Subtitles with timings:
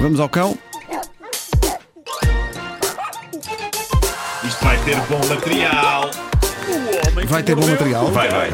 [0.00, 0.56] Vamos ao cão.
[4.44, 6.10] Isto vai ter bom material.
[7.26, 8.06] Vai ter bom material.
[8.12, 8.50] Vai, vai.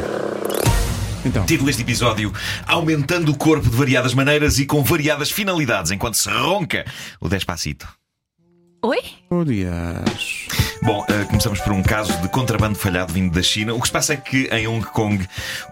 [1.23, 2.33] Então, Título deste episódio:
[2.65, 6.83] Aumentando o corpo de variadas maneiras e com variadas finalidades enquanto se ronca
[7.21, 7.87] o Despacito.
[8.83, 8.99] Oi?
[9.29, 10.47] Urias.
[10.81, 13.73] Bom, eh, começamos por um caso de contrabando falhado vindo da China.
[13.73, 15.27] O que se passa é que em Hong Kong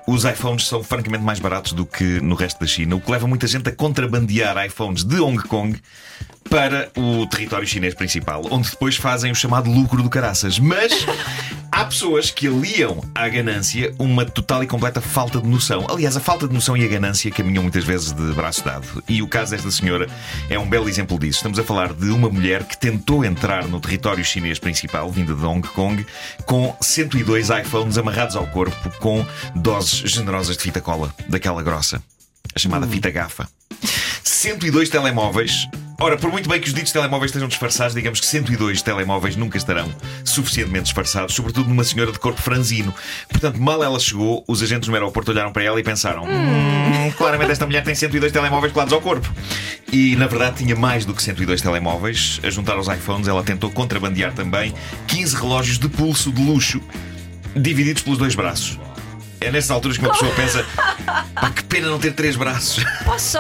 [0.07, 3.27] os iPhones são francamente mais baratos do que no resto da China, o que leva
[3.27, 5.79] muita gente a contrabandear iPhones de Hong Kong
[6.49, 10.59] para o território chinês principal, onde depois fazem o chamado lucro do caraças.
[10.59, 11.05] Mas
[11.73, 15.87] há pessoas que aliam à ganância uma total e completa falta de noção.
[15.89, 19.03] Aliás, a falta de noção e a ganância caminham muitas vezes de braço dado.
[19.09, 20.07] E o caso desta senhora
[20.51, 21.39] é um belo exemplo disso.
[21.39, 25.43] Estamos a falar de uma mulher que tentou entrar no território chinês principal, vinda de
[25.43, 26.05] Hong Kong,
[26.45, 32.03] com 102 iPhones amarrados ao corpo com doses generosas de fita cola, daquela grossa,
[32.53, 33.49] a chamada fita gafa.
[34.23, 35.67] 102 telemóveis.
[35.99, 39.57] Ora, por muito bem que os ditos telemóveis estejam disfarçados, digamos que 102 telemóveis nunca
[39.57, 42.93] estarão suficientemente disfarçados, sobretudo numa senhora de corpo franzino.
[43.29, 47.51] Portanto, mal ela chegou, os agentes no aeroporto olharam para ela e pensaram: "Hum, claramente
[47.51, 49.31] esta mulher tem 102 telemóveis colados ao corpo.
[49.91, 52.39] E na verdade tinha mais do que 102 telemóveis.
[52.43, 54.73] A juntar aos iPhones, ela tentou contrabandear também
[55.07, 56.81] 15 relógios de pulso de luxo,
[57.55, 58.79] divididos pelos dois braços.
[59.39, 60.65] É nessas alturas que uma pessoa pensa:
[61.35, 62.83] pá, que pena não ter três braços.
[63.05, 63.37] Posso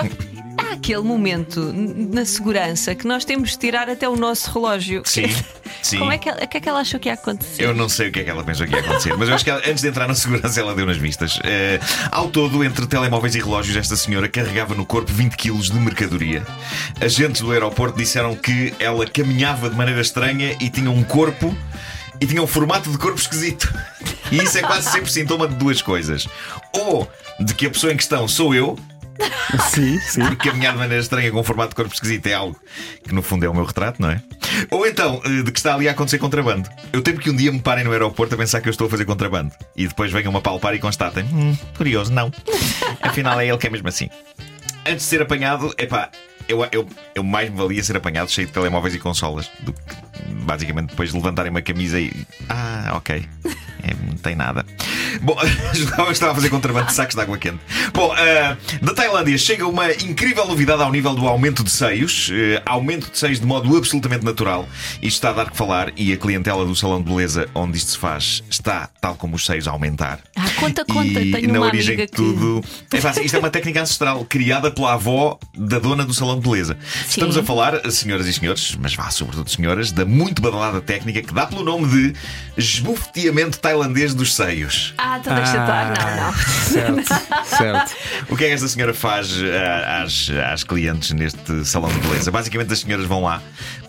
[0.83, 5.01] aquele momento na segurança que nós temos de tirar até o nosso relógio.
[5.05, 5.33] Sim,
[5.81, 5.97] sim.
[5.97, 7.63] Como é que, ela- o que é que ela achou que ia acontecer?
[7.63, 9.45] Eu não sei o que é que ela pensou que ia acontecer, mas eu acho
[9.45, 11.39] que ela, antes de entrar na segurança ela deu nas vistas.
[11.45, 11.79] Eh,
[12.11, 16.45] ao todo, entre telemóveis e relógios, esta senhora carregava no corpo 20 quilos de mercadoria.
[16.99, 21.55] Agentes do aeroporto disseram que ela caminhava de maneira estranha e tinha um corpo
[22.19, 23.73] e tinha um formato de corpo esquisito.
[24.31, 26.27] E isso é quase sempre sintoma de duas coisas:
[26.73, 28.77] ou de que a pessoa em questão sou eu,
[29.69, 30.21] Sim, sim.
[30.21, 32.59] porque caminhar de maneira estranha com um formato de corpo esquisito é algo
[33.03, 34.21] que no fundo é o meu retrato, não é?
[34.71, 36.69] Ou então, eh, de que está ali a acontecer contrabando.
[36.91, 38.89] Eu temo que um dia me parem no aeroporto a pensar que eu estou a
[38.89, 42.31] fazer contrabando e depois venham-me a palpar e constatem: hum, curioso, não.
[43.01, 44.09] Afinal é ele que é mesmo assim.
[44.85, 46.09] Antes de ser apanhado, epá,
[46.47, 49.79] eu, eu, eu mais me valia ser apanhado cheio de telemóveis e consolas do que
[50.45, 52.11] basicamente depois levantarem uma camisa e.
[52.49, 53.25] Ah, ok.
[53.83, 54.65] É, não tem nada.
[55.21, 55.35] Bom,
[56.05, 57.59] que estava a fazer contrabando de sacos de água quente.
[57.93, 62.29] Bom, ah, da Tailândia chega uma incrível novidade ao nível do aumento de seios.
[62.31, 64.67] eh, aumento de seios de modo absolutamente natural.
[65.01, 67.91] Isto está a dar que falar e a clientela do salão de beleza onde isto
[67.91, 70.19] se faz está, tal como os seios, a aumentar.
[70.35, 71.19] Ah, conta, conta.
[71.21, 72.63] E Tenho na uma origem de tudo.
[72.91, 76.47] É fácil, isto é uma técnica ancestral criada pela avó da dona do salão de
[76.49, 76.77] beleza.
[77.07, 81.33] Estamos a falar, senhoras e senhores, mas vá, sobretudo senhoras, da muito badalada técnica que
[81.33, 82.13] dá pelo nome de
[82.57, 84.93] esbofeteamento tailandês dos seios.
[84.97, 85.02] que.
[85.05, 85.93] Ah, então deixa estar.
[85.99, 86.33] Não, não.
[86.33, 87.91] Certo, certo.
[88.29, 92.31] O que é que esta senhora faz ah, às, às clientes neste salão de beleza?
[92.31, 93.41] Basicamente, as senhoras vão lá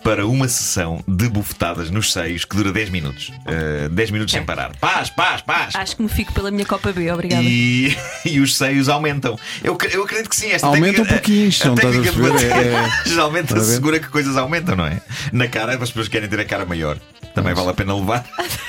[0.03, 3.31] para uma sessão de bufetadas nos seios que dura 10 minutos.
[3.45, 4.75] Ah, 10 minutos sem parar.
[4.75, 5.73] Paz, paz, paz!
[5.75, 7.43] Acho que me fico pela minha Copa B, obrigada.
[7.43, 7.95] E,
[8.25, 9.39] e os seios aumentam.
[9.63, 10.51] Eu, eu acredito que sim.
[10.51, 12.55] Esta Aumentam técnica, porque incham, a estás a técnica de perceber?
[12.55, 14.99] bater É- é- geralmente Estás a assegura que coisas aumentam, não é?
[15.31, 16.97] Na cara, as pessoas querem ter a cara maior.
[17.33, 18.25] Também vale a pena levar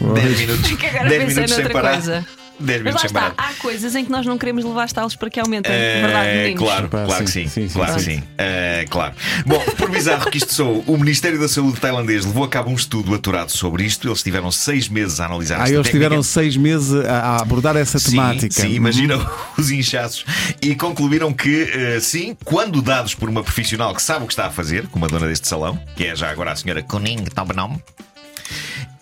[0.00, 1.92] 10 minutos, agora 10 pensei minutos sem parar.
[1.92, 2.26] coisa.
[2.62, 3.34] 10 Mas lá minutos sem parar.
[3.38, 5.72] há coisas em que nós não queremos levar estalos para que aumentem.
[5.72, 6.58] É, Verdade, meninos?
[6.62, 7.48] claro, Pá, claro que sim, sim.
[7.48, 8.16] sim, sim, claro que sim.
[8.18, 8.22] sim.
[8.36, 9.14] É, claro.
[9.46, 12.74] Bom, por bizarro que isto sou, o Ministério da Saúde tailandês levou a cabo um
[12.74, 14.06] estudo aturado sobre isto.
[14.06, 16.04] Eles tiveram seis meses a analisar Ah, esta eles técnica.
[16.04, 18.52] tiveram seis meses a, abordar essa Sim, temática.
[18.60, 19.18] Sim, imagina
[19.56, 20.26] os inchaços.
[20.60, 24.48] E concluíram que, eh, sim, quando dados por uma profissional que sabe o que está
[24.48, 27.78] a fazer, como a dona deste salão, que é já agora a senhora Kuning Tobnom,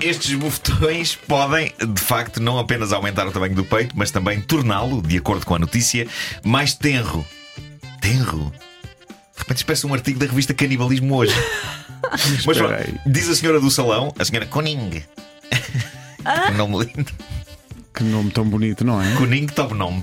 [0.01, 5.03] estes bufetões podem, de facto, não apenas aumentar o tamanho do peito, mas também torná-lo,
[5.03, 6.07] de acordo com a notícia,
[6.45, 7.25] mais tenro.
[8.01, 8.53] Tenro?
[9.35, 11.35] De repente, parece um artigo da revista Canibalismo hoje.
[12.47, 12.95] Mas pronto, aí.
[13.07, 15.03] diz a senhora do salão, a senhora Kuning.
[16.47, 17.13] Que nome lindo.
[17.93, 19.15] Que nome tão bonito, não é?
[19.17, 20.01] Kuning Tobnom.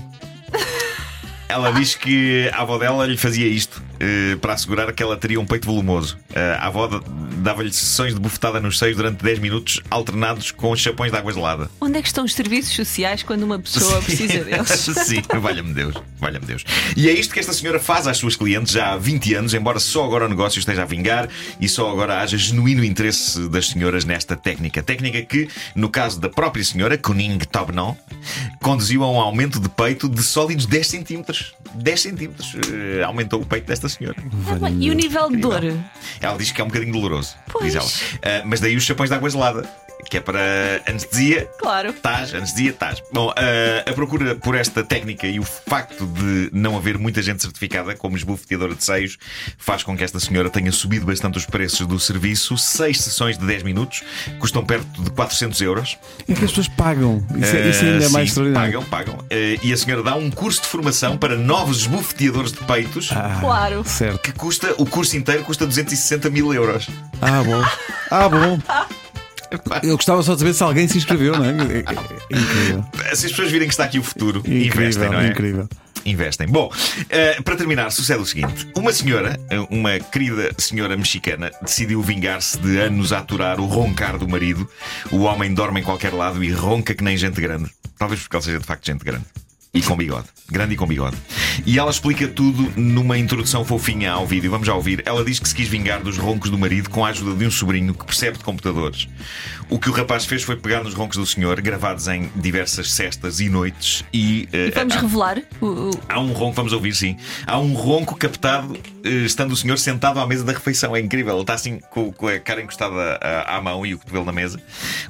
[1.48, 5.40] Ela diz que a avó dela lhe fazia isto eh, para assegurar que ela teria
[5.40, 6.18] um peito volumoso.
[6.34, 6.88] Eh, a avó
[7.38, 11.70] dava-lhe sessões de bufetada nos seios durante 10 minutos, alternados com chapões de água gelada.
[11.80, 14.68] Onde é que estão os serviços sociais quando uma pessoa precisa deles?
[15.06, 16.64] Sim, valha-me Deus, valha-me Deus.
[16.96, 19.78] E é isto que esta senhora faz às suas clientes já há 20 anos, embora
[19.78, 21.28] só agora o negócio esteja a vingar
[21.60, 24.82] e só agora haja genuíno interesse das senhoras nesta técnica.
[24.82, 27.94] Técnica que, no caso da própria senhora, Kuning Tobnon,
[28.60, 31.35] conduziu a um aumento de peito de sólidos 10 centímetros.
[31.74, 32.54] 10 centímetros.
[32.72, 34.16] Eh, aumentou o peito desta senhora.
[34.62, 35.62] Ah, E o nível de dor?
[36.20, 37.66] Ela diz que é um bocadinho doloroso, Pois.
[37.72, 37.88] diz ela.
[38.22, 39.68] Ah, mas daí os chapões de água gelada.
[40.08, 41.48] Que é para anestesia.
[41.58, 41.90] Claro.
[41.90, 43.02] Estás, anestesia, estás.
[43.12, 47.42] Bom, a, a procura por esta técnica e o facto de não haver muita gente
[47.42, 49.16] certificada como esbofeteadora de seios
[49.58, 52.56] faz com que esta senhora tenha subido bastante os preços do serviço.
[52.56, 54.02] Seis sessões de 10 minutos
[54.38, 55.98] custam perto de 400 euros.
[56.28, 57.24] É que as pessoas pagam.
[57.36, 58.82] Isso, é, isso ainda é Uh, mais sim, extraordinário.
[58.82, 59.14] Pagam, pagam.
[59.24, 63.10] Uh, e a senhora dá um curso de formação para novos esbofeteadores de peitos.
[63.12, 63.82] Ah, Claro.
[63.84, 64.18] Certo.
[64.20, 66.88] Que custa, o curso inteiro custa 260 mil euros.
[67.20, 67.64] Ah, bom.
[68.10, 68.58] Ah, bom.
[69.82, 71.50] Eu gostava só de saber se alguém se inscreveu, não é?
[71.50, 72.84] É- é- Incrível.
[73.14, 75.28] Se as pessoas virem que está aqui o futuro, investem, Incrível, não é?
[75.28, 75.68] incrível.
[76.04, 76.46] Investem.
[76.46, 76.70] Bom,
[77.08, 82.58] eh, para terminar, sucede o seguinte: uma senhora, eh, uma querida senhora mexicana, decidiu vingar-se
[82.58, 84.68] de anos a aturar o roncar do marido.
[85.10, 87.68] O homem dorme em qualquer lado e ronca que nem gente grande.
[87.98, 89.24] Talvez porque ele seja de facto gente grande.
[89.74, 90.26] E com bigode.
[90.50, 91.16] Grande e com bigode.
[91.64, 94.50] E ela explica tudo numa introdução fofinha ao vídeo.
[94.50, 95.02] Vamos já ouvir.
[95.06, 97.50] Ela diz que se quis vingar dos roncos do marido com a ajuda de um
[97.50, 99.08] sobrinho que percebe de computadores.
[99.68, 103.40] O que o rapaz fez foi pegar nos roncos do senhor, gravados em diversas cestas
[103.40, 104.48] e noites, e.
[104.52, 107.16] eh, Vamos há- revelar o, Há um ronco, vamos ouvir sim.
[107.46, 110.94] Há um ronco captado eh, estando o senhor sentado à mesa da refeição.
[110.94, 111.32] É incrível.
[111.34, 114.32] Ele está assim com, com a cara encostada à, à mão e o cotovelo na
[114.32, 114.60] mesa.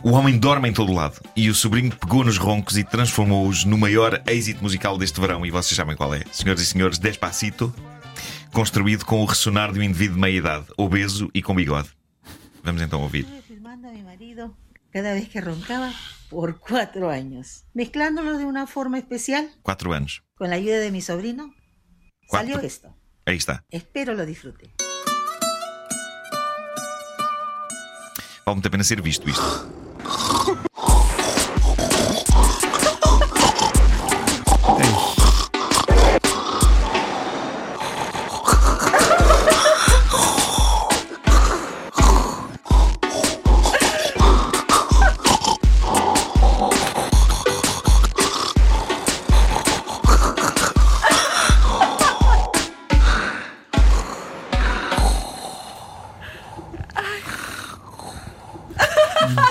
[0.03, 1.21] O homem dorme em todo lado.
[1.37, 5.45] E o sobrinho pegou nos roncos e transformou-os no maior êxito musical deste verão.
[5.45, 6.23] E vocês sabem qual é.
[6.37, 7.75] Senhoras e senhores, Despacito,
[8.53, 11.89] construído com o ressonar de um indivíduo de meia idade, obeso e com bigode.
[12.63, 13.25] Vamos então ouvir.
[13.25, 13.41] A
[14.93, 15.91] cada vez que roncaba
[16.29, 20.25] por cuatro años, mezclándolo de una forma especial Quatro anos.
[20.35, 21.55] con la ayuda de mi sobrino.
[22.29, 22.53] Cuatro.
[22.53, 22.95] Salió esto.
[23.25, 23.65] Aí está.
[23.71, 24.75] Espero lo disfrute.
[28.45, 29.86] Vale muito a pena ser visto isto.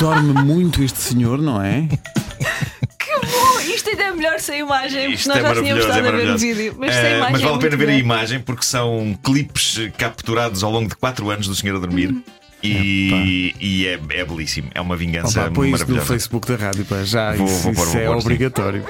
[0.05, 1.87] Dorme muito este senhor, não é?
[2.99, 3.59] Que bom!
[3.73, 5.97] Isto ainda é melhor sem imagem, porque Isto nós é já tínhamos maravilhoso, é estado
[5.97, 6.45] a ver o maravilhoso.
[6.45, 6.75] vídeo.
[6.77, 7.31] Mas Eh, sem imagem.
[7.31, 7.99] mas vale é a pena ver a melhor.
[7.99, 12.15] imagem porque são clipes eh, capturados ao longo de 4 anos do senhor a dormir.
[12.61, 14.69] E, e é, é belíssimo.
[14.75, 16.05] É uma vingança Opa, põe isso no maravilhosa.
[16.13, 17.33] Facebook da rádio, pá, já.
[17.33, 18.85] Vou- isso vou pôr, isso vou é pôr, obrigatório.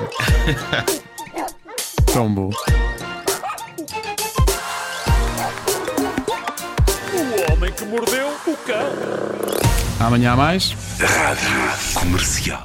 [2.13, 2.49] Tão bom.
[7.13, 9.44] O homem que mordeu o cão.
[10.05, 10.75] Amanhã há mais.
[10.99, 12.63] Rádio Comercial.